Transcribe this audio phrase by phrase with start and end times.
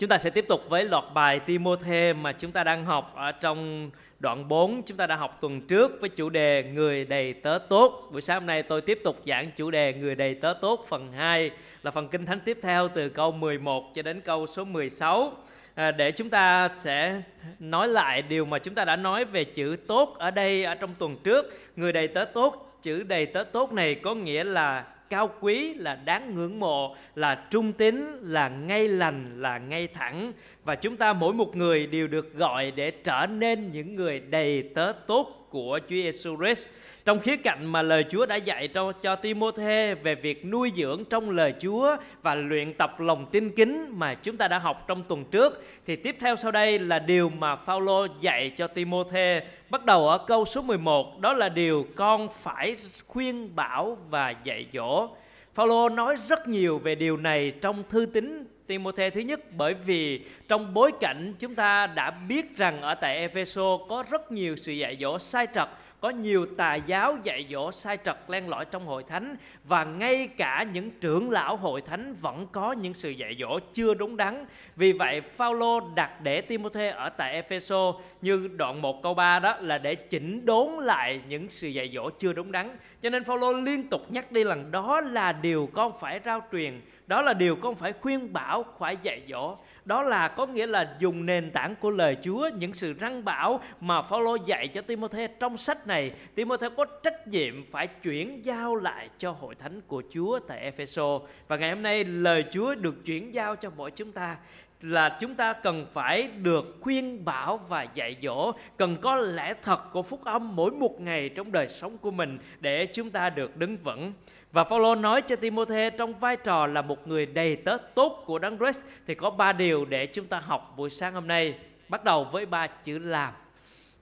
[0.00, 3.32] Chúng ta sẽ tiếp tục với loạt bài Timôthê mà chúng ta đang học ở
[3.32, 7.58] trong đoạn 4 chúng ta đã học tuần trước với chủ đề người đầy tớ
[7.68, 8.08] tốt.
[8.12, 11.12] Buổi sáng hôm nay tôi tiếp tục giảng chủ đề người đầy tớ tốt phần
[11.12, 11.50] 2
[11.82, 15.32] là phần kinh thánh tiếp theo từ câu 11 cho đến câu số 16.
[15.74, 17.22] À, để chúng ta sẽ
[17.58, 20.94] nói lại điều mà chúng ta đã nói về chữ tốt ở đây ở trong
[20.98, 21.58] tuần trước.
[21.76, 25.94] Người đầy tớ tốt, chữ đầy tớ tốt này có nghĩa là cao quý, là
[25.94, 30.32] đáng ngưỡng mộ, là trung tín, là ngay lành, là ngay thẳng.
[30.64, 34.62] Và chúng ta mỗi một người đều được gọi để trở nên những người đầy
[34.74, 36.68] tớ tốt của Chúa Giêsu Christ
[37.10, 41.04] trong khía cạnh mà lời Chúa đã dạy cho cho Timôthê về việc nuôi dưỡng
[41.10, 45.02] trong lời Chúa và luyện tập lòng tin kính mà chúng ta đã học trong
[45.02, 49.84] tuần trước, thì tiếp theo sau đây là điều mà Phaolô dạy cho Timôthê bắt
[49.84, 55.08] đầu ở câu số 11 đó là điều con phải khuyên bảo và dạy dỗ.
[55.54, 60.20] Phaolô nói rất nhiều về điều này trong thư tín Timôthê thứ nhất, bởi vì
[60.48, 64.72] trong bối cảnh chúng ta đã biết rằng ở tại Epheso có rất nhiều sự
[64.72, 65.68] dạy dỗ sai trật
[66.00, 70.28] có nhiều tà giáo dạy dỗ sai trật len lỏi trong hội thánh và ngay
[70.36, 74.46] cả những trưởng lão hội thánh vẫn có những sự dạy dỗ chưa đúng đắn.
[74.76, 79.56] Vì vậy Phaolô đặt để Timôthê ở tại Epheso như đoạn 1 câu 3 đó
[79.60, 82.76] là để chỉnh đốn lại những sự dạy dỗ chưa đúng đắn.
[83.02, 86.80] Cho nên Phaolô liên tục nhắc đi lần đó là điều con phải rao truyền,
[87.10, 89.56] đó là điều con phải khuyên bảo, phải dạy dỗ.
[89.84, 93.60] Đó là có nghĩa là dùng nền tảng của lời Chúa những sự răng bảo
[93.80, 96.12] mà Phaolô dạy cho Timôthê trong sách này.
[96.34, 101.20] Timôthê có trách nhiệm phải chuyển giao lại cho hội thánh của Chúa tại Epheso.
[101.48, 104.36] Và ngày hôm nay lời Chúa được chuyển giao cho mỗi chúng ta
[104.80, 109.92] là chúng ta cần phải được khuyên bảo và dạy dỗ, cần có lẽ thật
[109.92, 113.56] của phúc âm mỗi một ngày trong đời sống của mình để chúng ta được
[113.56, 114.12] đứng vững
[114.52, 118.38] và Phaolô nói cho Timôthê trong vai trò là một người đầy tớ tốt của
[118.38, 121.54] Đấng Christ thì có ba điều để chúng ta học buổi sáng hôm nay.
[121.88, 123.32] Bắt đầu với ba chữ làm.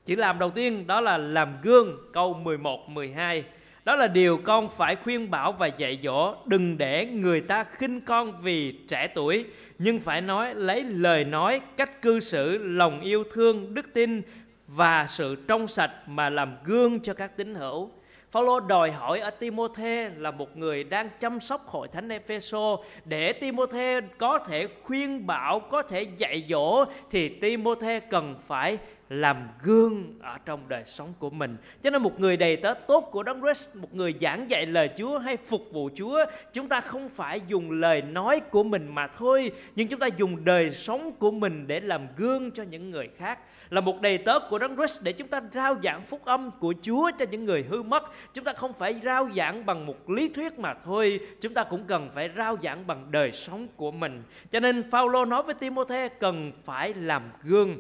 [0.07, 3.45] Chữ làm đầu tiên đó là làm gương, câu 11 12.
[3.89, 6.35] Đó là điều con phải khuyên bảo và dạy dỗ.
[6.47, 9.45] Đừng để người ta khinh con vì trẻ tuổi
[9.79, 14.23] Nhưng phải nói lấy lời nói, cách cư xử, lòng yêu thương, đức tin
[14.67, 17.91] Và sự trong sạch mà làm gương cho các tín hữu.
[18.31, 23.33] Phaolô đòi hỏi ở Timôthê là một người đang chăm sóc hội thánh Epheso để
[23.33, 28.79] Timôthê có thể khuyên bảo, có thể dạy dỗ thì Timôthê cần phải
[29.09, 31.57] làm gương ở trong đời sống của mình.
[31.83, 34.91] Cho nên một người đầy tớ tốt của Đấng Christ, một người giảng dạy lời
[34.99, 39.07] Chúa hay phục vụ Chúa, chúng ta không phải dùng lời nói của mình mà
[39.07, 43.09] thôi, nhưng chúng ta dùng đời sống của mình để làm gương cho những người
[43.17, 43.39] khác
[43.71, 46.75] là một đầy tớ của Đấng Christ để chúng ta rao giảng phúc âm của
[46.83, 48.03] Chúa cho những người hư mất.
[48.35, 51.85] Chúng ta không phải rao giảng bằng một lý thuyết mà thôi, chúng ta cũng
[51.87, 54.23] cần phải rao giảng bằng đời sống của mình.
[54.51, 57.77] Cho nên Phaolô nói với Timôthê cần phải làm gương.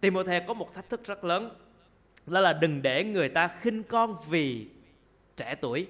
[0.00, 1.50] Timôthê có một thách thức rất lớn,
[2.26, 4.66] đó là đừng để người ta khinh con vì
[5.36, 5.86] trẻ tuổi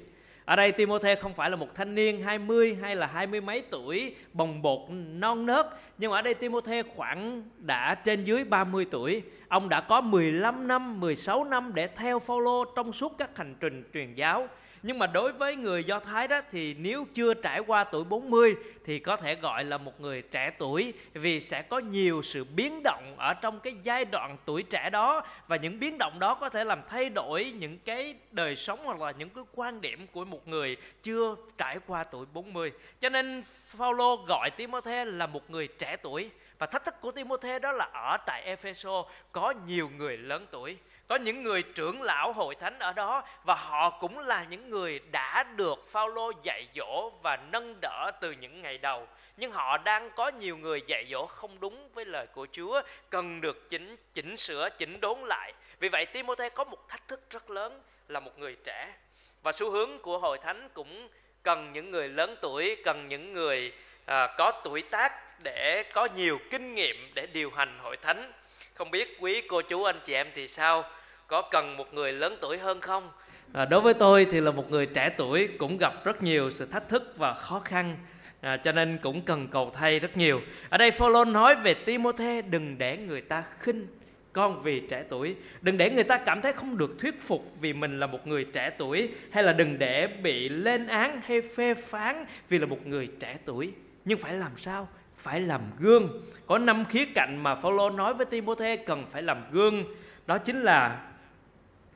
[0.51, 3.63] ở đây Timôthê không phải là một thanh niên 20 hay là hai mươi mấy
[3.71, 5.67] tuổi bồng bột non nớt.
[5.99, 9.23] Nhưng ở đây Timôthê khoảng đã trên dưới 30 tuổi.
[9.49, 13.85] Ông đã có 15 năm, 16 năm để theo Phaolô trong suốt các hành trình
[13.95, 14.49] truyền giáo
[14.83, 18.55] nhưng mà đối với người Do Thái đó, thì nếu chưa trải qua tuổi 40
[18.85, 22.81] thì có thể gọi là một người trẻ tuổi, vì sẽ có nhiều sự biến
[22.85, 26.49] động ở trong cái giai đoạn tuổi trẻ đó và những biến động đó có
[26.49, 30.25] thể làm thay đổi những cái đời sống hoặc là những cái quan điểm của
[30.25, 32.73] một người chưa trải qua tuổi 40.
[33.01, 36.31] Cho nên Phaolô gọi Timôthê là một người trẻ tuổi
[36.61, 40.79] và thách thức của Timôthê đó là ở tại Epheso có nhiều người lớn tuổi
[41.09, 45.01] có những người trưởng lão hội thánh ở đó và họ cũng là những người
[45.11, 49.09] đã được Phaolô dạy dỗ và nâng đỡ từ những ngày đầu.
[49.37, 53.41] Nhưng họ đang có nhiều người dạy dỗ không đúng với lời của Chúa cần
[53.41, 55.53] được chỉnh chỉnh sửa chỉnh đốn lại.
[55.79, 58.95] Vì vậy Timôthê có một thách thức rất lớn là một người trẻ.
[59.43, 61.09] Và xu hướng của hội thánh cũng
[61.43, 63.73] cần những người lớn tuổi cần những người
[64.07, 68.33] à, có tuổi tác để có nhiều kinh nghiệm để điều hành hội thánh.
[68.75, 70.85] Không biết quý cô chú anh chị em thì sao?
[71.27, 73.11] Có cần một người lớn tuổi hơn không?
[73.53, 76.67] À, đối với tôi thì là một người trẻ tuổi cũng gặp rất nhiều sự
[76.67, 77.97] thách thức và khó khăn.
[78.41, 80.41] À, cho nên cũng cần cầu thay rất nhiều.
[80.69, 83.87] Ở đây Phaolô nói về Timôthê đừng để người ta khinh
[84.33, 85.37] con vì trẻ tuổi.
[85.61, 88.45] Đừng để người ta cảm thấy không được thuyết phục vì mình là một người
[88.45, 92.87] trẻ tuổi hay là đừng để bị lên án hay phê phán vì là một
[92.87, 93.73] người trẻ tuổi.
[94.05, 94.89] Nhưng phải làm sao?
[95.23, 96.09] Phải làm gương.
[96.47, 99.85] Có năm khía cạnh mà Phaolô nói với Timôthê cần phải làm gương.
[100.27, 101.01] Đó chính là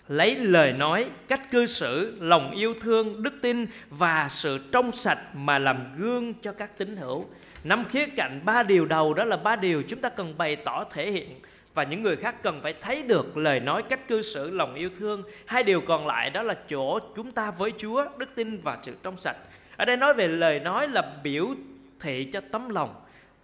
[0.08, 5.18] lấy lời nói, cách cư xử, lòng yêu thương, đức tin và sự trong sạch
[5.34, 7.26] mà làm gương cho các tín hữu.
[7.64, 10.84] Năm khía cạnh, ba điều đầu, đó là ba điều chúng ta cần bày tỏ
[10.92, 11.40] thể hiện.
[11.74, 14.90] Và những người khác cần phải thấy được lời nói, cách cư xử, lòng yêu
[14.98, 15.22] thương.
[15.46, 18.94] Hai điều còn lại, đó là chỗ chúng ta với chúa, đức tin và sự
[19.02, 19.36] trong sạch.
[19.76, 21.48] Ở đây nói về lời nói là biểu
[22.00, 22.94] thị cho tấm lòng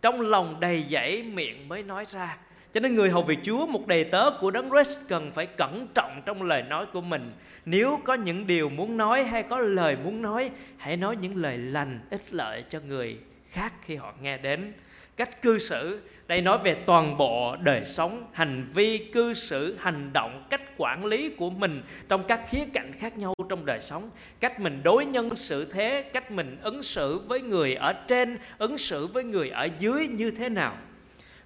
[0.02, 2.37] trong lòng đầy dẫy miệng mới nói ra
[2.73, 5.87] cho nên người hầu việc Chúa, một đầy tớ của Đấng Christ cần phải cẩn
[5.94, 7.32] trọng trong lời nói của mình.
[7.64, 11.58] Nếu có những điều muốn nói hay có lời muốn nói, hãy nói những lời
[11.58, 13.19] lành ích lợi cho người
[13.50, 14.73] khác khi họ nghe đến
[15.20, 16.00] cách cư xử.
[16.28, 21.05] Đây nói về toàn bộ đời sống, hành vi cư xử, hành động, cách quản
[21.05, 24.11] lý của mình trong các khía cạnh khác nhau trong đời sống.
[24.40, 28.78] Cách mình đối nhân xử thế, cách mình ứng xử với người ở trên, ứng
[28.78, 30.72] xử với người ở dưới như thế nào.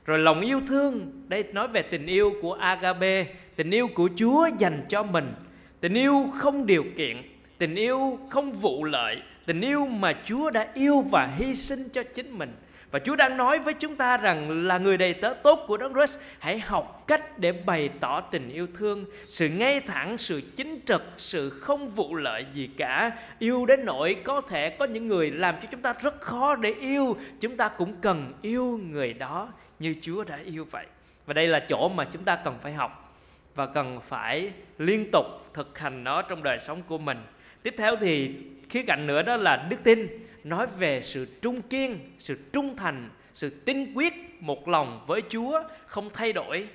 [0.04, 3.26] Rồi lòng yêu thương, đây nói về tình yêu của agape
[3.56, 5.32] tình yêu của chúa dành cho mình.
[5.80, 7.16] Tình yêu không điều kiện,
[7.58, 9.16] tình yêu không vụ lợi,
[9.46, 12.52] tình yêu mà chúa đã yêu và hy sinh cho chính mình
[12.94, 15.94] và Chúa đang nói với chúng ta rằng là người đầy tớ tốt của Đấng
[15.94, 20.80] Christ hãy học cách để bày tỏ tình yêu thương, sự ngay thẳng, sự chính
[20.86, 23.12] trực, sự không vụ lợi gì cả.
[23.38, 26.74] Yêu đến nỗi có thể có những người làm cho chúng ta rất khó để
[26.80, 29.48] yêu, chúng ta cũng cần yêu người đó
[29.78, 30.86] như Chúa đã yêu vậy.
[31.26, 33.16] Và đây là chỗ mà chúng ta cần phải học
[33.54, 37.18] và cần phải liên tục thực hành nó trong đời sống của mình.
[37.62, 38.34] Tiếp theo thì
[38.68, 40.08] khía cạnh nữa đó là đức tin
[40.44, 45.62] nói về sự trung kiên, sự trung thành, sự tinh quyết một lòng với Chúa
[45.86, 46.68] không thay đổi.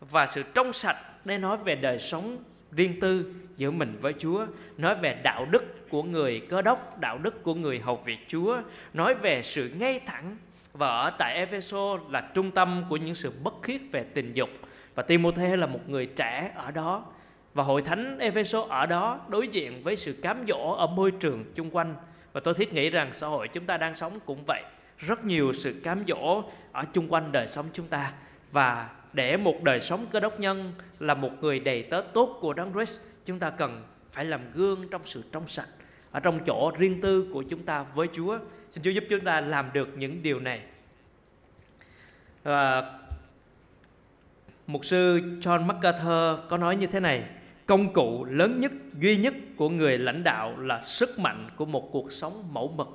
[0.00, 2.38] Và sự trong sạch để nói về đời sống
[2.72, 4.46] riêng tư giữa mình với Chúa,
[4.78, 8.60] nói về đạo đức của người cơ đốc, đạo đức của người hầu việc Chúa,
[8.94, 10.36] nói về sự ngay thẳng.
[10.72, 14.50] Và ở tại Efeso là trung tâm của những sự bất khiết về tình dục.
[14.94, 17.04] Và Timôthê là một người trẻ ở đó.
[17.54, 21.44] Và hội thánh Efeso ở đó đối diện với sự cám dỗ ở môi trường
[21.54, 21.94] chung quanh
[22.32, 24.62] và tôi thiết nghĩ rằng xã hội chúng ta đang sống cũng vậy.
[24.98, 28.12] Rất nhiều sự cám dỗ ở chung quanh đời sống chúng ta.
[28.52, 32.52] Và để một đời sống cơ đốc nhân là một người đầy tớ tốt của
[32.52, 33.82] Đấng Christ, chúng ta cần
[34.12, 35.68] phải làm gương trong sự trong sạch,
[36.10, 38.38] ở trong chỗ riêng tư của chúng ta với Chúa.
[38.70, 40.62] Xin Chúa giúp chúng ta làm được những điều này.
[42.42, 42.92] Và
[44.66, 47.24] mục sư John MacArthur có nói như thế này
[47.70, 51.92] công cụ lớn nhất duy nhất của người lãnh đạo là sức mạnh của một
[51.92, 52.88] cuộc sống mẫu mực.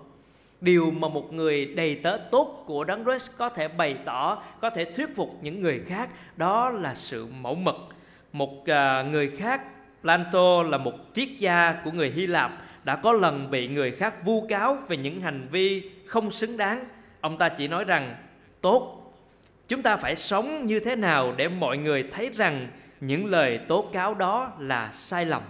[0.62, 4.70] Điều mà một người đầy tớ tốt của đấng Christ có thể bày tỏ có
[4.70, 7.76] thể thuyết phục những người khác đó là sự mẫu mực.
[8.34, 8.66] Một uh,
[9.12, 9.62] người khác
[10.02, 12.52] Planto là một triết gia của người Hy Lạp
[12.84, 16.86] đã có lần bị người khác vu cáo về những hành vi không xứng đáng.
[17.22, 18.16] Ông ta chỉ nói rằng
[18.62, 19.02] tốt
[19.68, 22.68] chúng ta phải sống như thế nào để mọi người thấy rằng
[23.00, 25.42] những lời tố cáo đó là sai lầm.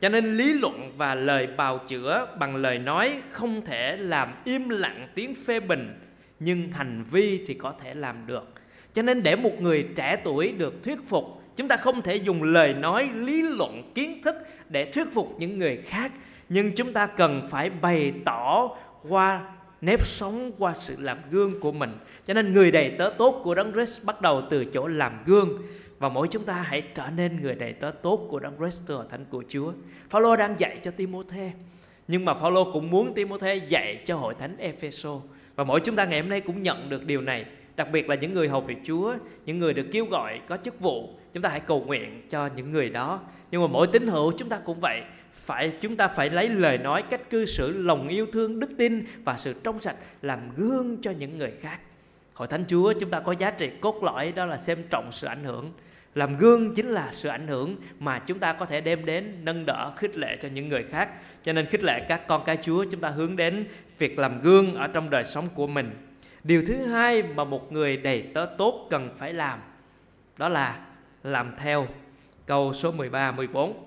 [0.00, 4.68] Cho nên lý luận và lời bào chữa bằng lời nói không thể làm im
[4.68, 5.98] lặng tiếng phê bình,
[6.40, 8.52] nhưng hành vi thì có thể làm được.
[8.94, 11.24] Cho nên để một người trẻ tuổi được thuyết phục,
[11.56, 14.36] chúng ta không thể dùng lời nói, lý luận, kiến thức
[14.68, 16.12] để thuyết phục những người khác.
[16.48, 18.70] Nhưng chúng ta cần phải bày tỏ
[19.08, 19.40] qua
[19.80, 21.90] nếp sống, qua sự làm gương của mình.
[22.26, 25.62] Cho nên người đầy tớ tốt của đấng Christ bắt đầu từ chỗ làm gương
[25.98, 29.06] và mỗi chúng ta hãy trở nên người đầy tớ tốt của Đấng Christ ở
[29.10, 29.72] thánh của Chúa.
[30.10, 31.52] Phaolô đang dạy cho Timôthê,
[32.08, 35.20] nhưng mà Phaolô cũng muốn Timôthê dạy cho hội thánh Epheso.
[35.54, 37.44] Và mỗi chúng ta ngày hôm nay cũng nhận được điều này,
[37.76, 39.14] đặc biệt là những người hầu việc Chúa,
[39.46, 42.72] những người được kêu gọi có chức vụ, chúng ta hãy cầu nguyện cho những
[42.72, 43.20] người đó.
[43.50, 45.02] Nhưng mà mỗi tín hữu chúng ta cũng vậy,
[45.46, 49.04] phải chúng ta phải lấy lời nói cách cư xử lòng yêu thương đức tin
[49.24, 51.78] và sự trong sạch làm gương cho những người khác
[52.36, 55.26] hội thánh chúa chúng ta có giá trị cốt lõi đó là xem trọng sự
[55.26, 55.72] ảnh hưởng
[56.16, 59.66] làm gương chính là sự ảnh hưởng mà chúng ta có thể đem đến, nâng
[59.66, 61.08] đỡ, khích lệ cho những người khác.
[61.42, 63.66] Cho nên khích lệ các con cái chúa, chúng ta hướng đến
[63.98, 65.90] việc làm gương ở trong đời sống của mình.
[66.44, 69.60] Điều thứ hai mà một người đầy tớ tốt cần phải làm,
[70.38, 70.78] đó là
[71.22, 71.86] làm theo
[72.46, 73.84] câu số 13 14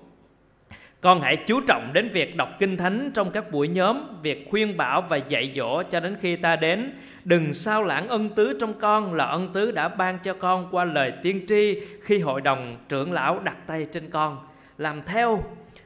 [1.00, 4.76] con hãy chú trọng đến việc đọc kinh thánh trong các buổi nhóm, việc khuyên
[4.76, 6.92] bảo và dạy dỗ cho đến khi ta đến.
[7.24, 10.84] Đừng sao lãng ân tứ trong con là ân tứ đã ban cho con qua
[10.84, 14.38] lời tiên tri khi hội đồng trưởng lão đặt tay trên con.
[14.78, 15.42] Làm theo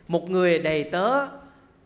[0.09, 1.27] một người đầy tớ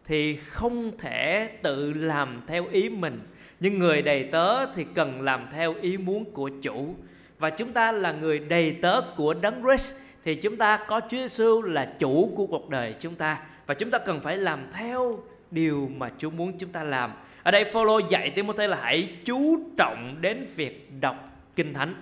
[0.07, 3.21] thì không thể tự làm theo ý mình,
[3.61, 6.95] nhưng người đầy tớ thì cần làm theo ý muốn của chủ.
[7.39, 9.95] Và chúng ta là người đầy tớ của Đấng Christ
[10.29, 13.91] thì chúng ta có Chúa Giêsu là chủ của cuộc đời chúng ta và chúng
[13.91, 17.13] ta cần phải làm theo điều mà Chúa muốn chúng ta làm.
[17.43, 21.17] Ở đây Phaolô dạy Timôthê là hãy chú trọng đến việc đọc
[21.57, 21.95] kinh thánh.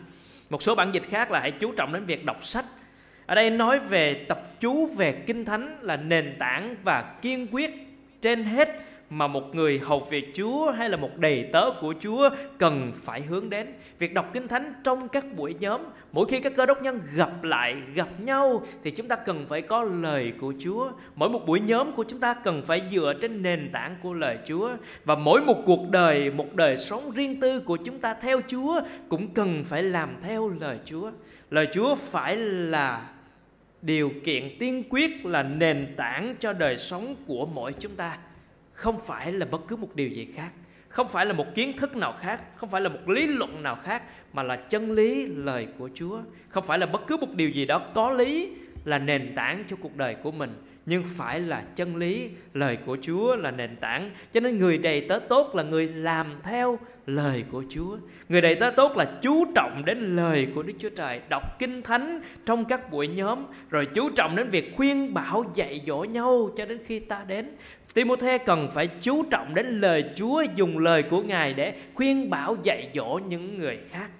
[0.51, 2.65] Một số bản dịch khác là hãy chú trọng đến việc đọc sách.
[3.27, 7.71] Ở đây nói về tập chú về kinh thánh là nền tảng và kiên quyết
[8.23, 8.69] trên hết
[9.11, 13.21] mà một người hầu việc Chúa hay là một đầy tớ của Chúa cần phải
[13.21, 13.67] hướng đến.
[13.99, 15.81] Việc đọc Kinh Thánh trong các buổi nhóm,
[16.13, 19.63] mỗi khi các cơ đốc nhân gặp lại, gặp nhau thì chúng ta cần phải
[19.63, 20.91] có lời của Chúa.
[21.15, 24.39] Mỗi một buổi nhóm của chúng ta cần phải dựa trên nền tảng của lời
[24.47, 24.71] Chúa
[25.05, 28.81] và mỗi một cuộc đời, một đời sống riêng tư của chúng ta theo Chúa
[29.09, 31.11] cũng cần phải làm theo lời Chúa.
[31.51, 33.09] Lời Chúa phải là
[33.83, 38.19] điều kiện tiên quyết là nền tảng cho đời sống của mỗi chúng ta
[38.77, 40.51] không phải là bất cứ một điều gì khác.
[40.89, 42.43] Không phải là một kiến thức nào khác.
[42.57, 44.03] Không phải là một lý luận nào khác,
[44.33, 46.21] mà là chân lý, lời của chúa.
[46.49, 48.51] Không phải là bất cứ một điều gì đó có lý
[48.85, 50.55] là nền tảng cho cuộc đời của mình,
[50.87, 54.11] nhưng phải là chân lý, lời của chúa là nền tảng.
[54.33, 57.97] Cho nên người đầy tớ tốt là người làm theo lời của chúa.
[58.29, 61.83] Người đầy tớ tốt là chú trọng đến lời của đức chúa trời, đọc kinh
[61.83, 66.51] thánh trong các buổi nhóm, rồi chú trọng đến việc khuyên bảo, dạy dỗ nhau
[66.57, 67.51] cho đến khi ta đến.
[67.97, 72.57] Timothy cần phải chú trọng đến lời Chúa dùng lời của Ngài để khuyên bảo
[72.63, 74.11] dạy dỗ những người khác.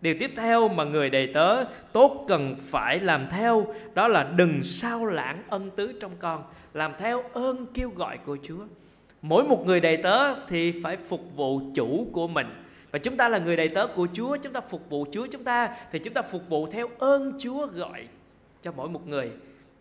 [0.00, 4.62] Điều tiếp theo mà người đầy tớ tốt cần phải làm theo đó là đừng
[4.62, 6.42] sao lãng ân tứ trong con,
[6.74, 8.64] làm theo ơn kêu gọi của Chúa.
[9.22, 12.46] Mỗi một người đầy tớ thì phải phục vụ chủ của mình.
[12.90, 15.44] Và chúng ta là người đầy tớ của Chúa, chúng ta phục vụ Chúa chúng
[15.44, 18.06] ta thì chúng ta phục vụ theo ơn Chúa gọi
[18.62, 19.30] cho mỗi một người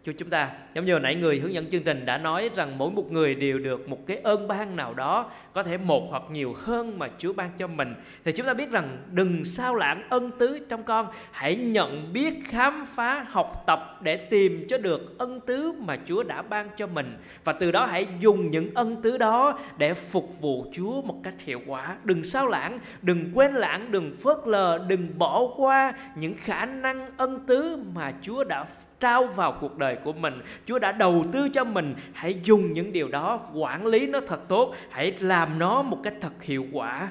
[0.07, 0.49] cho chúng ta.
[0.73, 3.35] Giống như hồi nãy người hướng dẫn chương trình đã nói rằng mỗi một người
[3.35, 7.09] đều được một cái ơn ban nào đó, có thể một hoặc nhiều hơn mà
[7.17, 7.93] Chúa ban cho mình.
[8.25, 11.07] Thì chúng ta biết rằng đừng sao lãng ân tứ trong con.
[11.31, 16.23] Hãy nhận biết, khám phá, học tập để tìm cho được ân tứ mà Chúa
[16.23, 17.17] đã ban cho mình.
[17.43, 21.35] Và từ đó hãy dùng những ân tứ đó để phục vụ Chúa một cách
[21.39, 21.97] hiệu quả.
[22.03, 27.09] Đừng sao lãng, đừng quên lãng, đừng phớt lờ, đừng bỏ qua những khả năng
[27.17, 28.65] ân tứ mà Chúa đã
[28.99, 30.41] trao vào cuộc đời của mình.
[30.65, 31.95] Chúa đã đầu tư cho mình.
[32.13, 34.75] Hãy dùng những điều đó quản lý nó thật tốt.
[34.89, 37.09] Hãy làm nó một cách thật hiệu quả.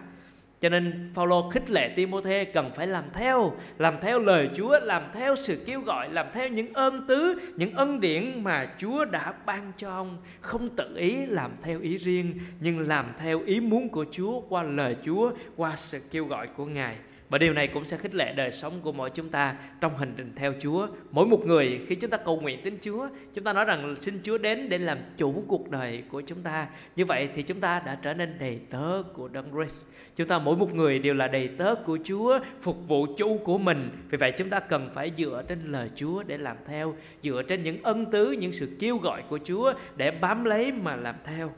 [0.60, 5.02] Cho nên Phaolô khích lệ Timôthê cần phải làm theo, làm theo lời Chúa, làm
[5.14, 9.34] theo sự kêu gọi, làm theo những ơn tứ, những ân điển mà Chúa đã
[9.46, 13.88] ban cho ông, không tự ý làm theo ý riêng nhưng làm theo ý muốn
[13.88, 16.96] của Chúa qua lời Chúa, qua sự kêu gọi của Ngài.
[17.28, 20.14] Và điều này cũng sẽ khích lệ đời sống của mỗi chúng ta trong hành
[20.16, 20.86] trình theo Chúa.
[21.10, 24.20] Mỗi một người khi chúng ta cầu nguyện đến Chúa, chúng ta nói rằng xin
[24.22, 26.66] Chúa đến để làm chủ cuộc đời của chúng ta.
[26.96, 29.84] Như vậy thì chúng ta đã trở nên đầy tớ của Đấng Christ.
[30.16, 33.58] Chúng ta mỗi một người đều là đầy tớ của Chúa, phục vụ chủ của
[33.58, 33.90] mình.
[34.10, 37.62] Vì vậy chúng ta cần phải dựa trên lời Chúa để làm theo, dựa trên
[37.62, 41.52] những ân tứ, những sự kêu gọi của Chúa để bám lấy mà làm theo.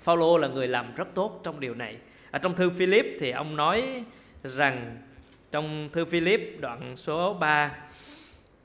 [0.00, 1.96] Phaolô là người làm rất tốt trong điều này.
[2.30, 4.04] Ở trong thư Philip thì ông nói
[4.42, 4.98] rằng
[5.50, 7.72] trong thư Philip đoạn số 3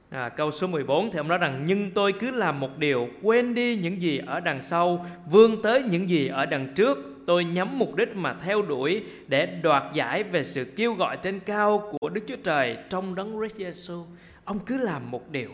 [0.09, 3.53] à, câu số 14 thì ông nói rằng nhưng tôi cứ làm một điều quên
[3.53, 6.97] đi những gì ở đằng sau vươn tới những gì ở đằng trước.
[7.27, 11.39] Tôi nhắm mục đích mà theo đuổi để đoạt giải về sự kêu gọi trên
[11.39, 14.05] cao của Đức Chúa Trời trong đấng Christ Jesus
[14.47, 15.49] ông cứ làm một điều.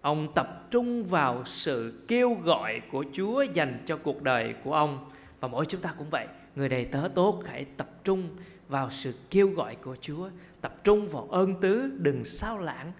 [0.00, 5.10] Ông tập trung vào sự kêu gọi của Chúa dành cho cuộc đời của ông.
[5.40, 6.26] Và mỗi chúng ta cũng vậy.
[6.56, 8.28] Người đầy tớ tốt hãy tập trung
[8.68, 12.92] vào sự kêu gọi của Chúa, tập trung vào ơn tứ, đừng sao lãng,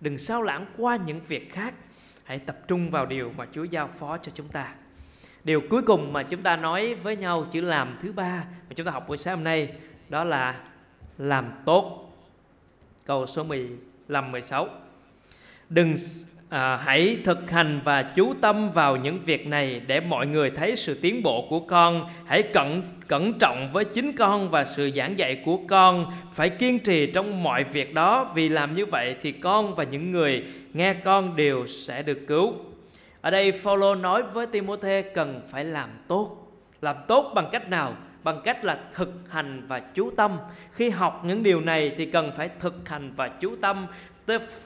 [0.00, 1.74] đừng sao lãng qua những việc khác.
[2.24, 4.74] Hãy tập trung vào điều mà Chúa giao phó cho chúng ta.
[5.44, 8.86] Điều cuối cùng mà chúng ta nói với nhau chữ làm thứ ba mà chúng
[8.86, 9.74] ta học buổi sáng hôm nay
[10.08, 10.60] đó là
[11.18, 12.12] làm tốt.
[13.04, 14.68] Câu số 15 16.
[15.68, 15.94] Đừng
[16.54, 20.76] à, hãy thực hành và chú tâm vào những việc này để mọi người thấy
[20.76, 22.08] sự tiến bộ của con.
[22.26, 26.12] Hãy cẩn cẩn trọng với chính con và sự giảng dạy của con.
[26.32, 30.12] Phải kiên trì trong mọi việc đó vì làm như vậy thì con và những
[30.12, 32.52] người nghe con đều sẽ được cứu.
[33.20, 36.36] Ở đây Phaolô nói với Timôthê cần phải làm tốt.
[36.80, 37.96] Làm tốt bằng cách nào?
[38.24, 40.38] Bằng cách là thực hành và chú tâm.
[40.72, 43.86] Khi học những điều này thì cần phải thực hành và chú tâm.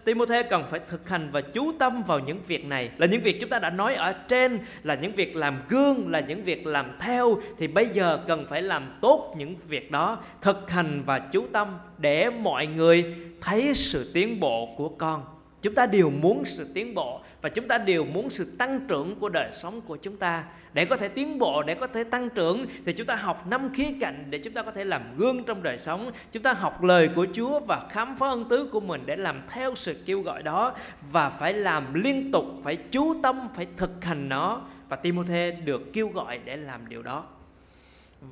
[0.05, 2.91] Timothy cần phải thực hành và chú tâm vào những việc này.
[2.99, 6.21] Là những việc chúng ta đã nói ở trên, là những việc làm gương, là
[6.21, 10.19] những việc làm theo, thì bây giờ cần phải làm tốt những việc đó.
[10.41, 15.23] Thực hành và chú tâm để mọi người thấy sự tiến bộ của con
[15.63, 19.17] chúng ta đều muốn sự tiến bộ và chúng ta đều muốn sự tăng trưởng
[19.17, 20.45] của đời sống của chúng ta.
[20.73, 23.71] Để có thể tiến bộ, để có thể tăng trưởng, thì chúng ta học năm
[23.75, 26.13] khía cạnh để chúng ta có thể làm gương trong đời sống.
[26.33, 29.43] Chúng ta học lời của Chúa và khám phá ân tứ của mình để làm
[29.51, 30.75] theo sự kêu gọi đó
[31.11, 34.63] và phải làm liên tục, phải chú tâm, phải thực hành nó.
[34.89, 37.25] Và Timothy được kêu gọi để làm điều đó.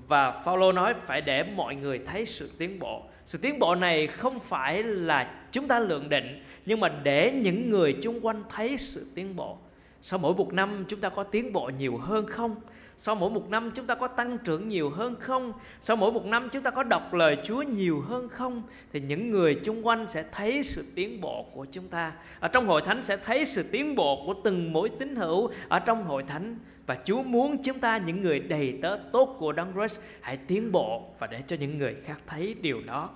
[0.09, 3.03] Và Phaolô nói phải để mọi người thấy sự tiến bộ.
[3.25, 7.71] Sự tiến bộ này không phải là chúng ta lượng định, nhưng mà để những
[7.71, 9.59] người chung quanh thấy sự tiến bộ,
[10.01, 12.57] sau mỗi một năm chúng ta có tiến bộ nhiều hơn không?
[12.97, 15.53] Sau mỗi một năm chúng ta có tăng trưởng nhiều hơn không?
[15.81, 18.63] Sau mỗi một năm chúng ta có đọc lời chúa nhiều hơn không?
[18.93, 22.13] Thì những người chung quanh sẽ thấy sự tiến bộ của chúng ta.
[22.41, 25.79] Ở trong hội thánh sẽ thấy sự tiến bộ của từng mỗi tín hữu ở
[25.79, 26.59] trong hội thánh.
[26.87, 30.73] Và Chúa muốn chúng ta, những người đầy tớ, tốt của Đấng Christ, hãy tiến
[30.73, 33.11] bộ và để cho những người khác thấy điều đó.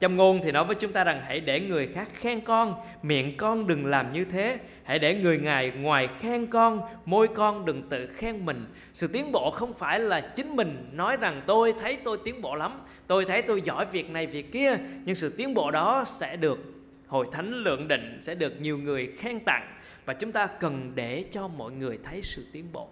[0.00, 3.36] Trong ngôn thì nói với chúng ta rằng hãy để người khác khen con, miệng
[3.36, 4.58] con đừng làm như thế.
[4.84, 8.66] Hãy để người ngài ngoài khen con, môi con đừng tự khen mình.
[8.92, 12.54] Sự tiến bộ không phải là chính mình nói rằng tôi thấy tôi tiến bộ
[12.54, 16.36] lắm, tôi thấy tôi giỏi việc này việc kia, nhưng sự tiến bộ đó sẽ
[16.36, 16.58] được
[17.06, 21.24] hội thánh lượng định, sẽ được nhiều người khen tặng và chúng ta cần để
[21.32, 22.88] cho mọi người thấy sự tiến bộ.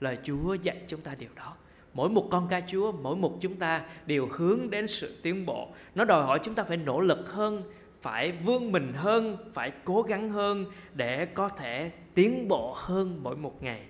[0.00, 1.56] Lời Chúa dạy chúng ta điều đó
[1.94, 5.68] mỗi một con ca Chúa, mỗi một chúng ta đều hướng đến sự tiến bộ.
[5.94, 7.62] Nó đòi hỏi chúng ta phải nỗ lực hơn,
[8.00, 13.36] phải vươn mình hơn, phải cố gắng hơn để có thể tiến bộ hơn mỗi
[13.36, 13.80] một ngày.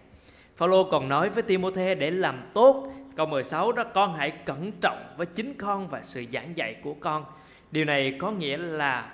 [0.56, 5.14] Phaolô còn nói với Timôthê để làm tốt câu 16 đó con hãy cẩn trọng
[5.16, 7.24] với chính con và sự giảng dạy của con.
[7.70, 9.12] Điều này có nghĩa là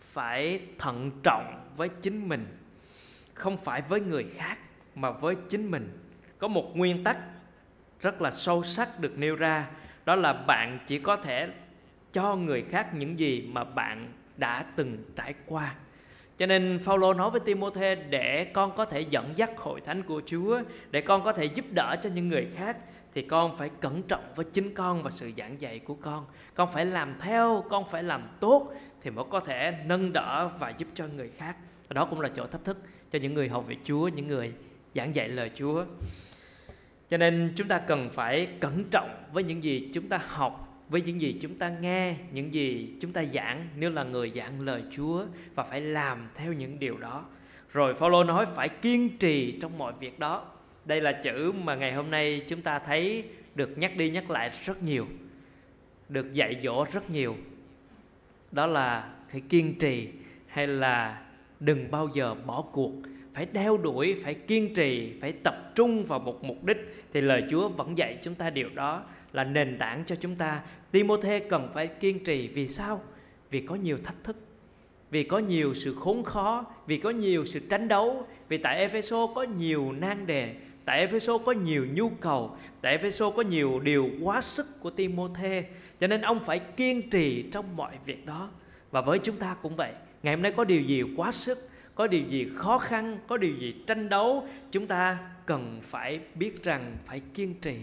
[0.00, 2.46] phải thận trọng với chính mình,
[3.34, 4.58] không phải với người khác
[4.94, 5.98] mà với chính mình.
[6.38, 7.16] Có một nguyên tắc
[8.04, 9.66] rất là sâu sắc được nêu ra
[10.04, 11.48] đó là bạn chỉ có thể
[12.12, 15.74] cho người khác những gì mà bạn đã từng trải qua
[16.38, 20.22] cho nên Phaolô nói với Timôthê để con có thể dẫn dắt hội thánh của
[20.26, 22.76] Chúa, để con có thể giúp đỡ cho những người khác
[23.14, 26.26] thì con phải cẩn trọng với chính con và sự giảng dạy của con.
[26.54, 30.70] Con phải làm theo, con phải làm tốt thì mới có thể nâng đỡ và
[30.70, 31.56] giúp cho người khác.
[31.88, 32.78] Đó cũng là chỗ thách thức
[33.12, 34.52] cho những người học về Chúa, những người
[34.94, 35.84] giảng dạy lời Chúa.
[37.08, 41.00] Cho nên chúng ta cần phải cẩn trọng với những gì chúng ta học, với
[41.02, 44.82] những gì chúng ta nghe, những gì chúng ta giảng nếu là người giảng lời
[44.96, 47.24] Chúa và phải làm theo những điều đó.
[47.72, 50.46] Rồi Phaolô nói phải kiên trì trong mọi việc đó.
[50.84, 54.50] Đây là chữ mà ngày hôm nay chúng ta thấy được nhắc đi nhắc lại
[54.64, 55.06] rất nhiều,
[56.08, 57.36] được dạy dỗ rất nhiều.
[58.52, 60.08] Đó là phải kiên trì
[60.46, 61.22] hay là
[61.60, 62.92] đừng bao giờ bỏ cuộc
[63.34, 67.42] phải đeo đuổi, phải kiên trì, phải tập trung vào một mục đích thì lời
[67.50, 70.62] Chúa vẫn dạy chúng ta điều đó là nền tảng cho chúng ta.
[70.90, 72.48] Timôthê cần phải kiên trì.
[72.48, 73.02] Vì sao?
[73.50, 74.36] Vì có nhiều thách thức,
[75.10, 79.26] vì có nhiều sự khốn khó, vì có nhiều sự tranh đấu, vì tại Epheso
[79.26, 84.10] có nhiều nan đề, tại Epheso có nhiều nhu cầu, tại Epheso có nhiều điều
[84.22, 85.64] quá sức của Timôthê.
[86.00, 88.50] Cho nên ông phải kiên trì trong mọi việc đó.
[88.90, 89.92] Và với chúng ta cũng vậy,
[90.22, 91.58] ngày hôm nay có điều gì quá sức
[91.94, 96.64] có điều gì khó khăn, có điều gì tranh đấu, chúng ta cần phải biết
[96.64, 97.76] rằng phải kiên trì.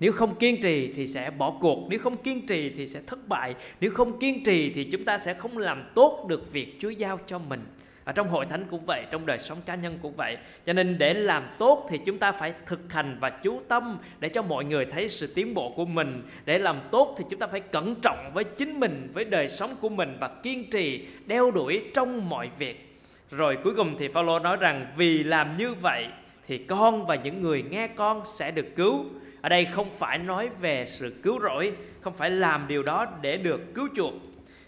[0.00, 3.28] Nếu không kiên trì thì sẽ bỏ cuộc, nếu không kiên trì thì sẽ thất
[3.28, 6.90] bại, nếu không kiên trì thì chúng ta sẽ không làm tốt được việc chúa
[6.90, 7.60] giao cho mình.
[8.04, 10.36] Ở trong hội thánh cũng vậy, trong đời sống cá nhân cũng vậy.
[10.66, 14.28] Cho nên để làm tốt thì chúng ta phải thực hành và chú tâm để
[14.28, 16.22] cho mọi người thấy sự tiến bộ của mình.
[16.44, 19.76] Để làm tốt thì chúng ta phải cẩn trọng với chính mình, với đời sống
[19.80, 22.91] của mình và kiên trì, đeo đuổi trong mọi việc
[23.32, 26.06] rồi cuối cùng thì Phaolô nói rằng vì làm như vậy
[26.46, 29.04] thì con và những người nghe con sẽ được cứu.
[29.40, 33.36] Ở đây không phải nói về sự cứu rỗi, không phải làm điều đó để
[33.36, 34.12] được cứu chuộc.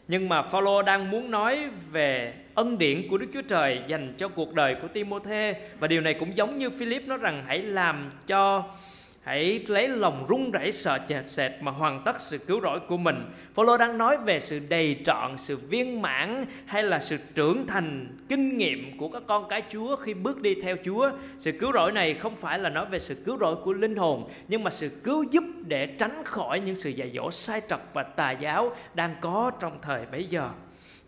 [0.09, 1.59] Nhưng mà Phaolô đang muốn nói
[1.92, 6.00] về ân điển của Đức Chúa Trời dành cho cuộc đời của Timôthê và điều
[6.00, 8.64] này cũng giống như Philip nói rằng hãy làm cho
[9.24, 12.96] Hãy lấy lòng run rẩy sợ chệt sệt mà hoàn tất sự cứu rỗi của
[12.96, 13.16] mình.
[13.54, 18.06] Phaolô đang nói về sự đầy trọn, sự viên mãn hay là sự trưởng thành
[18.28, 21.10] kinh nghiệm của các con cái Chúa khi bước đi theo Chúa.
[21.38, 24.28] Sự cứu rỗi này không phải là nói về sự cứu rỗi của linh hồn,
[24.48, 28.02] nhưng mà sự cứu giúp để tránh khỏi những sự dạy dỗ sai trật và
[28.02, 30.48] tà giáo đang có trong thời bấy giờ.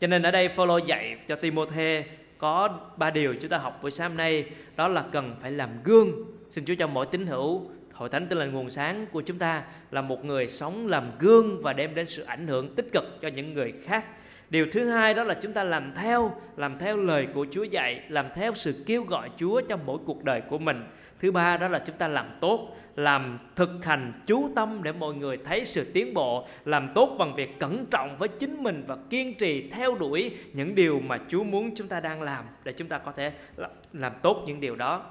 [0.00, 2.04] Cho nên ở đây Phaolô dạy cho Timôthê
[2.38, 4.44] có ba điều chúng ta học buổi sáng nay
[4.76, 6.12] đó là cần phải làm gương
[6.50, 9.62] xin Chúa cho mỗi tín hữu Hội thánh tin lành nguồn sáng của chúng ta
[9.90, 13.28] là một người sống làm gương và đem đến sự ảnh hưởng tích cực cho
[13.28, 14.04] những người khác.
[14.50, 18.02] Điều thứ hai đó là chúng ta làm theo, làm theo lời của Chúa dạy,
[18.08, 20.84] làm theo sự kêu gọi Chúa trong mỗi cuộc đời của mình.
[21.20, 25.14] Thứ ba đó là chúng ta làm tốt, làm thực hành chú tâm để mọi
[25.14, 28.96] người thấy sự tiến bộ, làm tốt bằng việc cẩn trọng với chính mình và
[29.10, 32.88] kiên trì theo đuổi những điều mà Chúa muốn chúng ta đang làm để chúng
[32.88, 33.32] ta có thể
[33.92, 35.02] làm tốt những điều đó.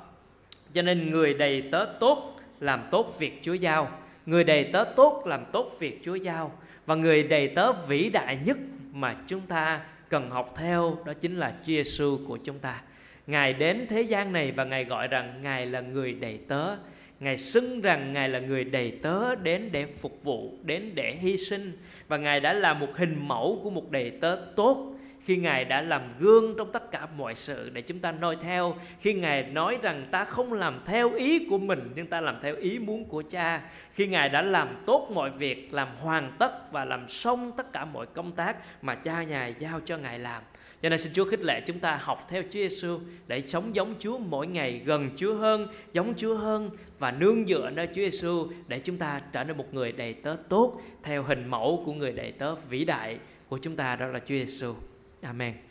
[0.74, 3.90] Cho nên người đầy tớ tốt làm tốt việc Chúa giao
[4.26, 6.52] người đầy tớ tốt làm tốt việc Chúa giao
[6.86, 8.58] và người đầy tớ vĩ đại nhất
[8.94, 12.82] mà chúng ta cần học theo đó chính là Chúa Giêsu của chúng ta.
[13.28, 16.76] Ngài đến thế gian này và Ngài gọi rằng Ngài là người đầy tớ.
[17.20, 21.38] Ngài xưng rằng Ngài là người đầy tớ đến để phục vụ, đến để hy
[21.38, 24.95] sinh và Ngài đã là một hình mẫu của một đầy tớ tốt
[25.26, 28.76] khi Ngài đã làm gương trong tất cả mọi sự để chúng ta noi theo,
[29.00, 32.56] khi Ngài nói rằng ta không làm theo ý của mình nhưng ta làm theo
[32.56, 33.62] ý muốn của Cha,
[33.94, 37.86] khi Ngài đã làm tốt mọi việc, làm hoàn tất và làm xong tất cả
[37.86, 40.44] mọi công tác mà Cha Ngài giao cho Ngài làm.
[40.82, 43.94] Cho nên xin Chúa khích lệ chúng ta học theo Chúa Giêsu để sống giống
[44.00, 48.48] Chúa mỗi ngày gần Chúa hơn, giống Chúa hơn và nương dựa nơi Chúa Giêsu
[48.68, 52.12] để chúng ta trở nên một người đầy tớ tốt theo hình mẫu của người
[52.12, 54.74] đầy tớ vĩ đại của chúng ta đó là Chúa Giêsu.
[55.26, 55.66] Amen.